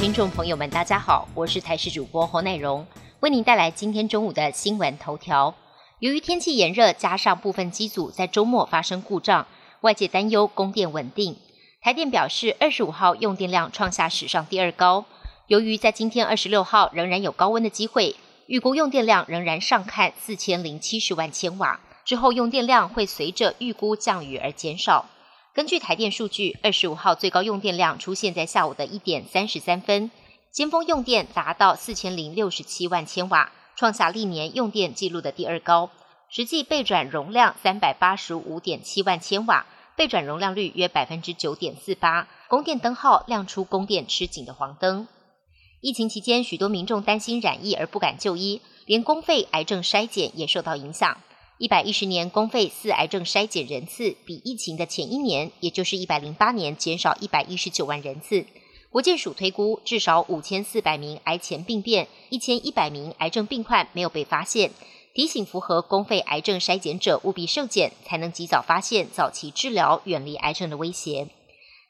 [0.00, 2.86] 听众朋友们，大家好，我是台视主播侯乃荣，
[3.18, 5.52] 为您带来今天中午的新闻头条。
[5.98, 9.44] 由于天气炎热，加上部分机组在周末发生故障，
[9.80, 11.36] 外界担忧供电稳定。
[11.82, 15.04] 台电表示，二十五号用电量创下史上第二高。
[15.48, 18.14] 由于在今天二十六号仍然有高温的机会，
[18.46, 21.80] 预估用电量仍然上看四千零七十万千瓦。
[22.04, 25.06] 之后用电量会随着预估降雨而减少。
[25.58, 30.08] 根据台电数据，二十五号最高用电量出现在下午的一点三十三分，
[30.52, 35.90] 尖峰用电达到四千零六十七万千瓦，创下历年用电纪录的第二高。
[36.28, 42.28] 实际备转容量三百八十五点七万千瓦，备转容量率约百分之九点四八。
[42.46, 45.08] 供电灯号亮出供电吃紧的黄灯。
[45.80, 51.18] 疫情期间，许多民众担心染疫而不敢就医，连公费癌症筛检也受到影响。
[51.58, 58.46] 一百一十年公费四癌症筛检人次比疫情的前一年，也就是一百零八年减少一百一十九万人次。
[58.90, 64.70] 国健署推估，至少五千四百名癌前病变，一千一百名癌症病患没有被发现。
[65.12, 71.26] 提醒符合公费癌症筛检者务必受检，才能及早发现、早期治疗，远离癌症的威胁。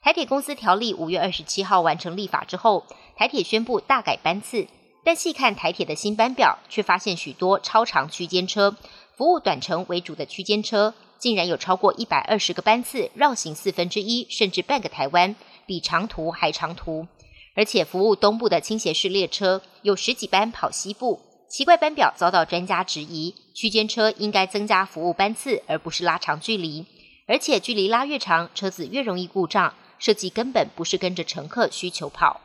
[0.00, 4.66] 台铁公司条例五月二十七号完成立法之后，台铁宣布大改班次，
[5.05, 8.75] 但细看台铁的新班表，却发现许多超长区间车。
[9.19, 15.34] 服务短程为主的区间车，竟然有超过一百二十个班次绕行四分之一，甚至半个台湾，
[15.66, 17.08] 比长途还长途。
[17.56, 23.34] 而且服务东部的倾斜式列车有十几班跑西部，奇怪班表遭到专家质疑。
[23.52, 26.86] 区间车应该增加服务班次，而不是拉长距离。
[27.27, 32.41] 而且距离拉越长，车子越容易故障，设计根本不是跟着乘客需求跑。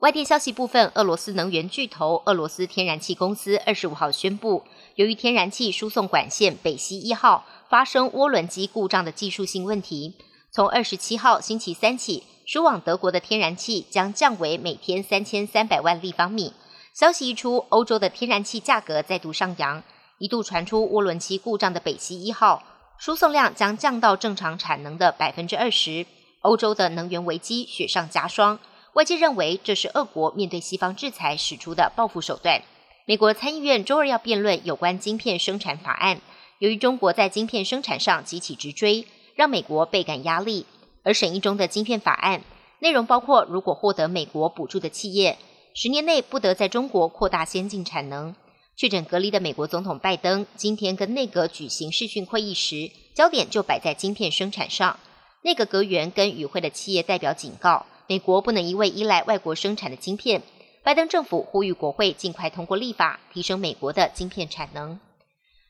[0.00, 10.14] 外电消息部分，俄罗斯能源巨头俄罗斯天然气公司二十五号宣布，由于天然气输送管线北溪一号发生涡轮机故障的技术性问题，
[10.50, 16.54] 从二十七号星期三起，输往德国的天然气将降为每天三千三百万立方米。
[16.94, 19.82] 消息一出，欧洲的天然气价格再度上扬，
[20.16, 22.62] 一度传出涡轮机故障的北溪一号
[22.96, 26.06] 输送量将降到正常产能的百分之二十，
[26.40, 28.58] 欧洲的能源危机雪上加霜。
[28.94, 32.62] 外界认为这是俄国面对西方制裁使出的报复手段。
[33.06, 36.20] 美国参议院周二要辩论有关晶片生产法案，
[36.58, 39.06] 由于中国在晶片生产上急起直追，
[39.36, 40.66] 让美国倍感压力。
[41.02, 42.42] 而审议中的晶片法案
[42.80, 45.38] 内容包括，如果获得美国补助的企业，
[45.72, 48.34] 十年内不得在中国扩大先进产能。
[48.76, 54.98] 确诊隔离的美国总统拜登今天跟内阁举行视讯会议时，焦点就摆在晶片生产上。
[55.42, 57.86] 内阁阁员跟与会的企业代表警告。
[58.10, 60.42] 美国不能一味依赖外国生产的晶片。
[60.82, 64.98] 拜登政府呼吁国会尽快通过立法，提升美国的晶片产能。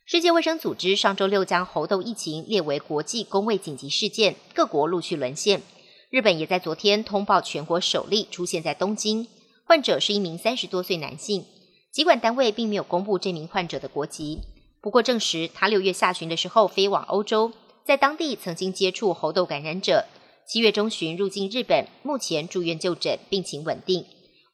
[0.07, 5.61] 世界卫生组织上周六将猴痘疫情列为国际公卫紧急事件，各国陆续沦陷。
[6.09, 9.29] 日本也在昨天通报全国首例出现在东京，
[9.67, 11.45] 患者是一名三十多岁男性。
[11.93, 14.41] 疾管单位并没有公布这名患者的国籍，
[14.81, 17.53] 不过证实他六月下旬的时候飞往欧洲，
[17.85, 20.07] 在当地曾经接触猴痘感染者。
[20.53, 24.05] 七月中旬入境日本，目前住院就诊，病情稳定。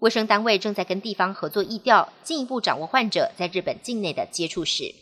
[0.00, 4.94] 卫生单位正在跟地方合作疫调，进一步掌握患者在日本境内的接触史。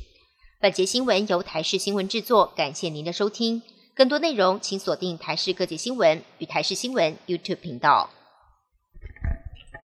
[0.61, 3.61] 本节新闻由台视新闻制作，感谢您的收听。
[3.93, 8.09] 更多内容请锁定台视各界新闻与台视新闻 YouTube 频道。